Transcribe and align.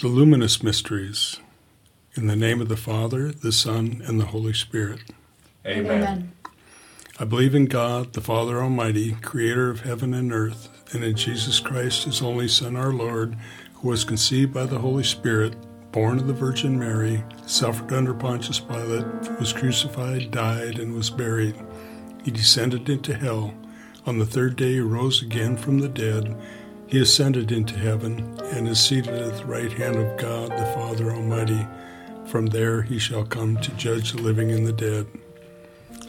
The 0.00 0.08
luminous 0.08 0.62
mysteries. 0.62 1.40
In 2.14 2.26
the 2.26 2.34
name 2.34 2.62
of 2.62 2.70
the 2.70 2.76
Father, 2.78 3.32
the 3.32 3.52
Son, 3.52 4.00
and 4.06 4.18
the 4.18 4.24
Holy 4.24 4.54
Spirit. 4.54 5.00
Amen. 5.66 5.90
Amen. 5.90 6.32
I 7.18 7.26
believe 7.26 7.54
in 7.54 7.66
God, 7.66 8.14
the 8.14 8.22
Father 8.22 8.62
Almighty, 8.62 9.12
creator 9.20 9.68
of 9.68 9.80
heaven 9.80 10.14
and 10.14 10.32
earth, 10.32 10.70
and 10.94 11.04
in 11.04 11.16
Jesus 11.16 11.60
Christ, 11.60 12.04
his 12.04 12.22
only 12.22 12.48
Son, 12.48 12.76
our 12.76 12.94
Lord, 12.94 13.36
who 13.74 13.90
was 13.90 14.04
conceived 14.04 14.54
by 14.54 14.64
the 14.64 14.78
Holy 14.78 15.04
Spirit, 15.04 15.54
born 15.92 16.18
of 16.18 16.26
the 16.26 16.32
Virgin 16.32 16.78
Mary, 16.78 17.22
suffered 17.44 17.92
under 17.92 18.14
Pontius 18.14 18.58
Pilate, 18.58 19.04
was 19.38 19.52
crucified, 19.52 20.30
died, 20.30 20.78
and 20.78 20.94
was 20.94 21.10
buried. 21.10 21.56
He 22.24 22.30
descended 22.30 22.88
into 22.88 23.12
hell. 23.12 23.52
On 24.06 24.18
the 24.18 24.24
third 24.24 24.56
day, 24.56 24.72
he 24.72 24.80
rose 24.80 25.20
again 25.20 25.58
from 25.58 25.80
the 25.80 25.90
dead. 25.90 26.34
He 26.90 27.00
ascended 27.00 27.52
into 27.52 27.78
heaven 27.78 28.36
and 28.52 28.66
is 28.66 28.80
seated 28.80 29.14
at 29.14 29.36
the 29.36 29.44
right 29.44 29.70
hand 29.70 29.94
of 29.94 30.18
God, 30.18 30.50
the 30.50 30.66
Father 30.74 31.12
Almighty. 31.12 31.64
From 32.26 32.46
there 32.46 32.82
he 32.82 32.98
shall 32.98 33.24
come 33.24 33.58
to 33.58 33.70
judge 33.76 34.10
the 34.10 34.20
living 34.20 34.50
and 34.50 34.66
the 34.66 34.72
dead. 34.72 35.06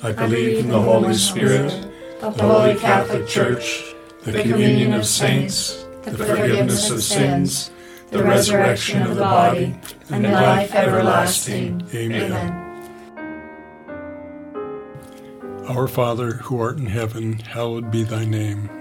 I 0.01 0.11
believe 0.11 0.57
in 0.57 0.69
the 0.69 0.81
Holy 0.81 1.13
Spirit, 1.13 1.87
the 2.19 2.31
Holy 2.31 2.73
Catholic 2.79 3.27
Church, 3.27 3.93
the 4.23 4.41
communion 4.41 4.93
of 4.93 5.05
saints, 5.05 5.85
the 6.01 6.17
forgiveness 6.17 6.89
of 6.89 7.03
sins, 7.03 7.69
the 8.09 8.23
resurrection 8.23 9.03
of 9.03 9.15
the 9.15 9.21
body, 9.21 9.75
and 10.09 10.25
the 10.25 10.31
life 10.31 10.73
everlasting. 10.73 11.87
Amen. 11.93 12.57
Our 15.67 15.87
Father, 15.87 16.31
who 16.31 16.59
art 16.59 16.79
in 16.79 16.87
heaven, 16.87 17.33
hallowed 17.33 17.91
be 17.91 18.01
thy 18.01 18.25
name. 18.25 18.80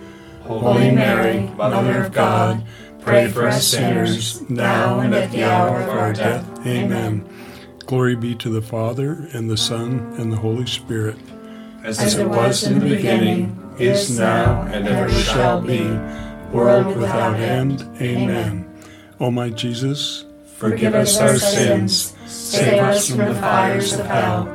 Holy 0.43 0.91
Mary, 0.91 1.41
Mother 1.55 2.03
of 2.03 2.13
God, 2.13 2.63
pray 3.01 3.27
for 3.27 3.47
us 3.47 3.67
sinners, 3.67 4.41
now 4.49 4.99
and 4.99 5.13
at 5.13 5.31
the 5.31 5.43
hour 5.43 5.81
of 5.81 5.89
our 5.89 6.13
death. 6.13 6.45
Amen. 6.65 7.27
Glory 7.85 8.15
be 8.15 8.35
to 8.35 8.49
the 8.49 8.61
Father, 8.61 9.27
and 9.33 9.49
the 9.49 9.57
Son, 9.57 10.13
and 10.17 10.31
the 10.31 10.37
Holy 10.37 10.65
Spirit. 10.65 11.17
As, 11.83 11.99
As 11.99 12.15
it 12.15 12.27
was 12.27 12.63
in 12.63 12.79
the 12.79 12.95
beginning, 12.95 13.57
is 13.79 14.17
now, 14.17 14.61
and 14.63 14.87
ever 14.87 15.11
shall 15.11 15.61
be, 15.61 15.83
world 16.51 16.95
without 16.95 17.39
end. 17.39 17.81
Amen. 18.01 18.67
O 19.19 19.31
my 19.31 19.49
Jesus, 19.49 20.25
forgive 20.57 20.93
us 20.93 21.19
our 21.19 21.37
sins, 21.37 22.15
save 22.25 22.81
us 22.81 23.09
from 23.09 23.19
the 23.19 23.35
fires 23.35 23.93
of 23.93 24.05
hell, 24.05 24.45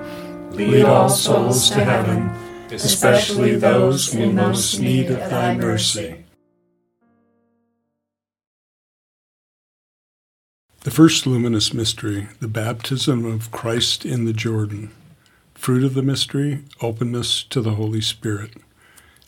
lead 0.51 0.85
all 0.85 1.09
souls 1.09 1.71
to 1.71 1.85
heaven, 1.85 2.31
especially 2.85 3.57
those 3.57 4.15
in 4.15 4.35
most 4.35 4.81
need 4.81 5.11
of 5.11 5.19
thy 5.31 5.57
mercy. 5.57 6.25
The 10.81 10.91
first 10.93 11.27
luminous 11.27 11.75
mystery, 11.75 12.29
the 12.41 12.47
baptism 12.47 13.25
of 13.25 13.51
Christ 13.51 14.05
in 14.05 14.25
the 14.25 14.33
Jordan. 14.33 14.93
Fruit 15.55 15.83
of 15.83 15.95
the 15.95 16.03
mystery, 16.03 16.63
openness 16.81 17.43
to 17.45 17.61
the 17.61 17.73
Holy 17.73 18.01
Spirit. 18.01 18.53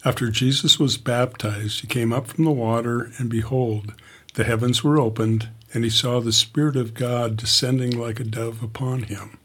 After 0.04 0.30
Jesus 0.30 0.78
was 0.78 0.97
baptized, 0.97 1.80
he 1.80 1.88
came 1.88 2.12
up 2.12 2.28
from 2.28 2.44
the 2.44 2.53
water, 2.53 3.10
and 3.19 3.28
behold, 3.28 3.94
the 4.34 4.44
heavens 4.44 4.84
were 4.84 5.00
opened, 5.00 5.48
and 5.75 5.82
he 5.82 5.91
saw 5.91 6.20
the 6.20 6.32
Spirit 6.32 6.76
of 6.76 6.94
God 6.94 7.36
descending 7.36 7.98
like 7.98 8.20
a 8.20 8.25
dove 8.25 8.62
upon 8.62 9.03
him. 9.04 9.38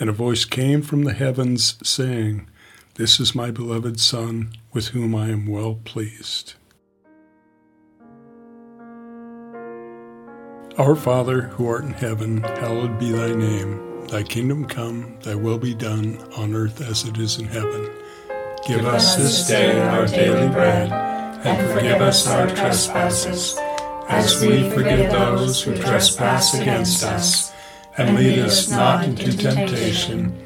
And 0.00 0.10
a 0.10 0.12
voice 0.12 0.44
came 0.44 0.82
from 0.82 1.04
the 1.04 1.14
heavens, 1.14 1.78
saying, 1.88 2.48
This 2.96 3.20
is 3.20 3.34
my 3.34 3.50
beloved 3.50 4.00
Son, 4.00 4.52
with 4.72 4.88
whom 4.88 5.14
I 5.14 5.28
am 5.28 5.46
well 5.46 5.74
pleased. 5.84 6.54
Our 10.78 10.96
Father, 10.96 11.42
who 11.42 11.68
art 11.68 11.84
in 11.84 11.92
heaven, 11.92 12.42
hallowed 12.42 12.98
be 12.98 13.12
thy 13.12 13.34
name. 13.34 14.06
Thy 14.06 14.22
kingdom 14.22 14.64
come, 14.64 15.18
thy 15.20 15.34
will 15.34 15.58
be 15.58 15.74
done, 15.74 16.16
on 16.38 16.54
earth 16.54 16.80
as 16.80 17.04
it 17.04 17.18
is 17.18 17.36
in 17.38 17.44
heaven. 17.44 17.90
Give 18.66 18.86
us 18.86 19.16
this 19.16 19.46
day 19.46 19.78
our 19.78 20.06
daily 20.06 20.48
bread, 20.48 20.90
and 20.90 21.74
forgive 21.74 22.00
us 22.00 22.26
our 22.26 22.46
trespasses, 22.46 23.58
as 24.08 24.40
we 24.40 24.70
forgive 24.70 25.10
those 25.10 25.62
who 25.62 25.76
trespass 25.76 26.54
against 26.54 27.04
us. 27.04 27.52
And 27.98 28.16
lead 28.16 28.38
us 28.38 28.70
not 28.70 29.04
into 29.04 29.36
temptation, 29.36 30.45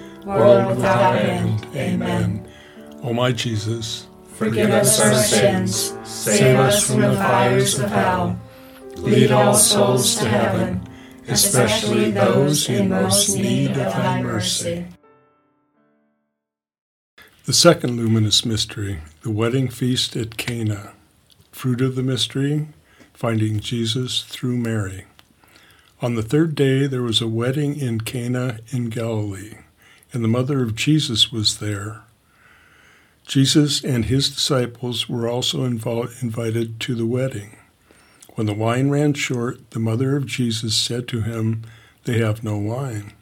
world 0.25 0.75
without 0.75 1.15
end. 1.15 1.65
Amen. 1.75 2.47
O 3.03 3.13
my 3.13 3.31
Jesus, 3.31 4.07
forgive 4.33 4.69
us 4.69 4.99
our 4.99 5.13
sins, 5.13 5.93
save 6.03 6.57
us 6.57 6.85
from 6.85 7.01
the 7.01 7.15
fires 7.15 7.79
of 7.79 7.89
hell, 7.89 8.39
lead 8.97 9.31
all 9.31 9.53
souls 9.53 10.15
to 10.15 10.27
heaven 10.27 10.87
especially 11.27 12.11
those 12.11 12.69
in 12.69 12.89
most 12.89 13.35
need 13.35 13.71
of 13.71 13.93
thy 13.93 14.21
mercy. 14.21 14.85
The 17.45 17.53
second 17.53 17.97
luminous 17.97 18.45
mystery, 18.45 18.99
the 19.23 19.31
wedding 19.31 19.67
feast 19.67 20.15
at 20.15 20.37
Cana. 20.37 20.93
Fruit 21.51 21.81
of 21.81 21.95
the 21.95 22.03
mystery, 22.03 22.67
finding 23.13 23.59
Jesus 23.59 24.23
through 24.23 24.57
Mary. 24.57 25.05
On 26.01 26.15
the 26.15 26.23
third 26.23 26.55
day 26.55 26.87
there 26.87 27.01
was 27.01 27.21
a 27.21 27.27
wedding 27.27 27.77
in 27.79 28.01
Cana 28.01 28.59
in 28.69 28.89
Galilee, 28.89 29.57
and 30.13 30.23
the 30.23 30.27
mother 30.27 30.61
of 30.61 30.75
Jesus 30.75 31.31
was 31.31 31.59
there. 31.59 32.01
Jesus 33.25 33.83
and 33.83 34.05
his 34.05 34.29
disciples 34.29 35.07
were 35.07 35.27
also 35.27 35.63
invited 35.63 36.79
to 36.79 36.95
the 36.95 37.05
wedding. 37.05 37.55
When 38.35 38.47
the 38.47 38.53
wine 38.53 38.89
ran 38.89 39.13
short, 39.13 39.71
the 39.71 39.79
mother 39.79 40.15
of 40.15 40.25
Jesus 40.25 40.75
said 40.75 41.07
to 41.09 41.21
him, 41.21 41.63
They 42.05 42.19
have 42.19 42.43
no 42.43 42.57
wine. 42.57 43.13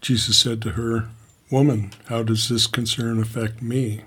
Jesus 0.00 0.36
said 0.38 0.62
to 0.62 0.70
her, 0.70 1.08
Woman, 1.50 1.92
how 2.06 2.22
does 2.22 2.48
this 2.48 2.66
concern 2.66 3.20
affect 3.20 3.62
me? 3.62 4.02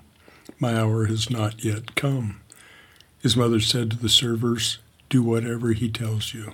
My 0.59 0.75
hour 0.75 1.05
has 1.05 1.29
not 1.29 1.63
yet 1.63 1.95
come. 1.95 2.41
His 3.21 3.37
mother 3.37 3.59
said 3.59 3.91
to 3.91 3.97
the 3.97 4.09
servers, 4.09 4.79
Do 5.09 5.23
whatever 5.23 5.73
he 5.73 5.89
tells 5.89 6.33
you. 6.33 6.53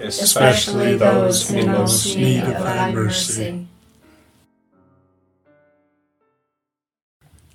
especially 0.00 0.96
those 0.96 1.50
in 1.50 1.70
most 1.70 2.16
need 2.16 2.42
of 2.42 2.52
thy 2.52 2.92
mercy. 2.92 3.66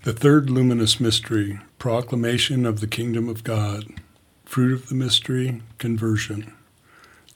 The 0.04 0.14
third 0.14 0.50
luminous 0.50 1.00
mystery, 1.00 1.60
proclamation 1.78 2.66
of 2.66 2.80
the 2.80 2.88
kingdom 2.88 3.30
of 3.30 3.44
God. 3.44 3.86
Fruit 4.46 4.74
of 4.74 4.90
the 4.90 4.96
mystery, 4.96 5.62
conversion. 5.78 6.54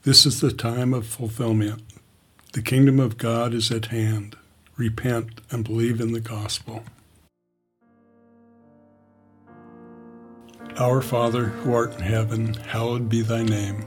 This 0.02 0.26
is 0.26 0.40
the 0.40 0.52
time 0.52 0.92
of 0.92 1.06
fulfillment. 1.06 1.82
The 2.52 2.62
kingdom 2.62 2.98
of 2.98 3.18
God 3.18 3.54
is 3.54 3.70
at 3.70 3.86
hand. 3.86 4.36
Repent 4.76 5.40
and 5.50 5.64
believe 5.64 6.00
in 6.00 6.12
the 6.12 6.20
gospel. 6.20 6.82
Our 10.78 11.00
Father, 11.00 11.44
who 11.44 11.72
art 11.72 11.94
in 11.94 12.00
heaven, 12.00 12.54
hallowed 12.54 13.08
be 13.08 13.22
thy 13.22 13.42
name. 13.42 13.86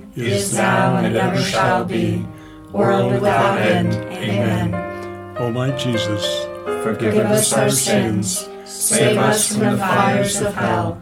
is 0.15 0.53
now, 0.53 0.97
and 0.97 1.15
ever 1.15 1.37
shall 1.37 1.85
be, 1.85 2.25
world 2.71 3.13
without 3.13 3.59
end. 3.59 3.93
Amen. 3.93 5.37
O 5.37 5.51
my 5.51 5.71
Jesus, 5.71 6.47
Forgive 6.83 7.15
us 7.15 7.53
our 7.53 7.69
sins. 7.69 8.49
Save 8.65 9.17
us 9.17 9.49
from 9.49 9.59
the 9.59 9.77
fires 9.77 10.41
of 10.41 10.55
hell. 10.55 11.01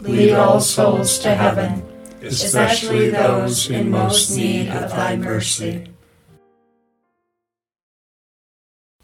Lead 0.00 0.32
all 0.32 0.60
souls 0.60 1.18
to 1.20 1.34
heaven, 1.34 1.82
especially 2.20 3.08
those 3.08 3.70
in 3.70 3.90
most 3.90 4.36
need 4.36 4.68
of 4.68 4.90
thy 4.90 5.16
mercy. 5.16 5.86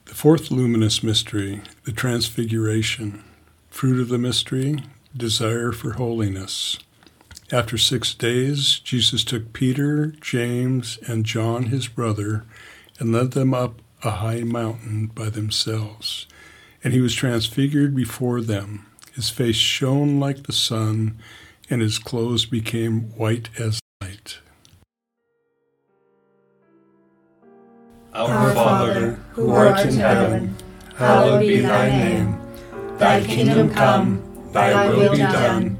The 0.05 0.15
fourth 0.15 0.51
luminous 0.51 1.03
mystery, 1.03 1.63
the 1.85 1.93
Transfiguration. 1.93 3.25
Fruit 3.69 3.99
of 3.99 4.09
the 4.09 4.19
mystery, 4.19 4.83
desire 5.17 5.73
for 5.73 5.93
holiness. 5.93 6.79
After 7.53 7.77
six 7.77 8.15
days, 8.15 8.79
Jesus 8.79 9.25
took 9.25 9.53
Peter, 9.53 10.15
James, 10.21 11.01
and 11.09 11.27
John 11.27 11.65
his 11.65 11.89
brother 11.89 12.45
and 13.01 13.13
led 13.13 13.33
them 13.33 13.53
up 13.53 13.83
a 14.05 14.11
high 14.11 14.43
mountain 14.43 15.09
by 15.09 15.31
themselves. 15.31 16.29
And 16.85 16.95
he 16.95 17.01
was 17.01 17.13
transfigured 17.13 17.97
before 17.97 18.41
them. 18.41 18.87
His 19.15 19.31
face 19.31 19.57
shone 19.57 20.21
like 20.21 20.45
the 20.45 20.53
sun, 20.53 21.19
and 21.69 21.83
his 21.83 21.99
clothes 21.99 22.47
became 22.47 23.11
white 23.17 23.51
as 23.59 23.81
light. 24.01 24.39
Our 28.15 28.55
Father, 28.55 29.11
who 29.33 29.51
art 29.51 29.85
in 29.87 29.95
heaven, 29.95 30.55
hallowed 30.97 31.41
be 31.41 31.61
thy 31.61 31.89
name. 31.89 32.41
Thy 32.99 33.25
kingdom 33.25 33.71
come, 33.75 34.23
thy 34.53 34.89
will 34.89 35.11
be 35.11 35.19
done, 35.19 35.80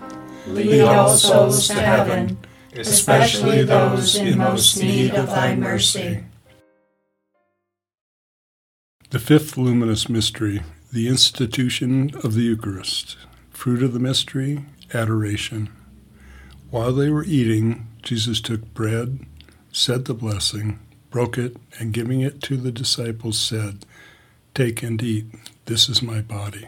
Lead 0.51 0.81
all 0.81 1.09
souls 1.09 1.67
to 1.67 1.81
heaven, 1.81 2.37
especially 2.75 3.63
those 3.63 4.15
in 4.15 4.37
most 4.37 4.77
need 4.77 5.13
of 5.15 5.27
thy 5.27 5.55
mercy. 5.55 6.23
The 9.09 9.19
fifth 9.19 9.57
luminous 9.57 10.07
mystery, 10.07 10.61
the 10.91 11.07
institution 11.07 12.11
of 12.23 12.33
the 12.33 12.43
Eucharist. 12.43 13.17
Fruit 13.49 13.83
of 13.83 13.93
the 13.93 13.99
mystery, 13.99 14.65
adoration. 14.93 15.69
While 16.69 16.93
they 16.93 17.09
were 17.09 17.25
eating, 17.25 17.87
Jesus 18.01 18.41
took 18.41 18.73
bread, 18.73 19.19
said 19.71 20.05
the 20.05 20.13
blessing, 20.13 20.79
broke 21.09 21.37
it, 21.37 21.57
and 21.79 21.93
giving 21.93 22.21
it 22.21 22.41
to 22.43 22.57
the 22.57 22.71
disciples, 22.71 23.39
said, 23.39 23.85
Take 24.53 24.81
and 24.81 25.01
eat. 25.01 25.25
This 25.65 25.89
is 25.89 26.01
my 26.01 26.21
body. 26.21 26.67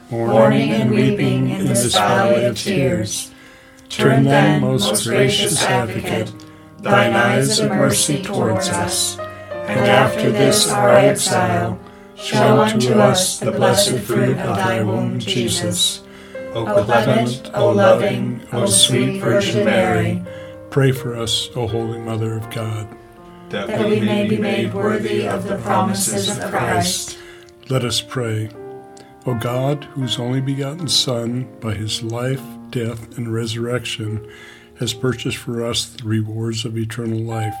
mourning 0.11 0.71
and 0.71 0.91
weeping 0.91 1.49
in 1.49 1.65
this 1.65 1.93
valley 1.93 2.45
of 2.45 2.57
tears. 2.57 3.31
Turn 3.89 4.23
then, 4.23 4.61
most 4.61 5.05
gracious 5.05 5.63
Advocate, 5.63 6.33
thine 6.79 7.13
eyes 7.13 7.59
of 7.59 7.69
mercy 7.71 8.21
towards 8.21 8.69
us, 8.69 9.17
and 9.19 9.79
after 9.79 10.31
this 10.31 10.69
our 10.69 10.91
exile, 10.91 11.79
show 12.15 12.61
unto 12.61 12.93
us 12.93 13.39
the 13.39 13.51
blessed 13.51 13.99
fruit 13.99 14.37
of 14.37 14.55
thy 14.55 14.83
womb, 14.83 15.19
Jesus. 15.19 16.03
O 16.53 16.65
clement, 16.83 17.49
O 17.53 17.71
loving, 17.71 18.41
O 18.51 18.65
sweet 18.65 19.19
Virgin 19.19 19.65
Mary, 19.65 20.21
pray 20.69 20.91
for 20.91 21.15
us, 21.15 21.49
O 21.55 21.67
Holy 21.67 21.99
Mother 21.99 22.35
of 22.35 22.49
God, 22.51 22.87
that 23.49 23.87
we 23.87 24.01
may 24.01 24.27
be 24.27 24.37
made 24.37 24.73
worthy 24.73 25.27
of 25.27 25.47
the 25.47 25.57
promises 25.57 26.29
of 26.29 26.43
Christ. 26.49 27.17
Let 27.69 27.85
us 27.85 28.01
pray. 28.01 28.49
O 29.25 29.35
God, 29.35 29.83
whose 29.93 30.17
only 30.17 30.41
begotten 30.41 30.87
Son, 30.87 31.47
by 31.59 31.75
his 31.75 32.01
life, 32.01 32.41
death, 32.71 33.17
and 33.17 33.31
resurrection, 33.31 34.27
has 34.79 34.95
purchased 34.95 35.37
for 35.37 35.63
us 35.63 35.85
the 35.85 36.03
rewards 36.03 36.65
of 36.65 36.75
eternal 36.75 37.19
life, 37.19 37.55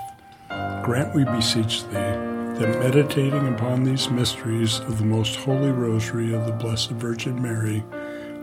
grant, 0.83 1.13
we 1.13 1.23
beseech 1.23 1.83
thee, 1.83 1.93
that 1.93 2.79
meditating 2.79 3.47
upon 3.53 3.83
these 3.83 4.09
mysteries 4.09 4.79
of 4.79 4.97
the 4.97 5.05
most 5.05 5.35
holy 5.35 5.69
rosary 5.71 6.33
of 6.33 6.47
the 6.47 6.51
Blessed 6.51 6.91
Virgin 6.91 7.39
Mary, 7.39 7.83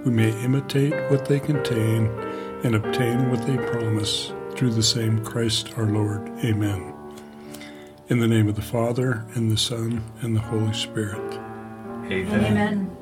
we 0.04 0.12
may 0.12 0.30
imitate 0.44 0.94
what 1.10 1.26
they 1.26 1.40
contain 1.40 2.06
and 2.62 2.76
obtain 2.76 3.30
what 3.30 3.44
they 3.46 3.56
promise 3.56 4.32
through 4.52 4.70
the 4.70 4.82
same 4.82 5.24
Christ 5.24 5.76
our 5.76 5.86
Lord. 5.86 6.28
Amen. 6.44 6.94
In 8.08 8.20
the 8.20 8.28
name 8.28 8.48
of 8.48 8.54
the 8.54 8.62
Father, 8.62 9.24
and 9.34 9.50
the 9.50 9.56
Son, 9.56 10.04
and 10.20 10.36
the 10.36 10.40
Holy 10.40 10.72
Spirit. 10.72 11.34
Amen. 12.06 12.44
Amen. 12.44 12.97